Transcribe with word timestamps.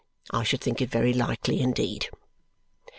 I 0.31 0.41
should 0.41 0.61
think 0.61 0.81
it 0.81 0.89
very 0.89 1.13
likely 1.13 1.59
indeed." 1.61 2.09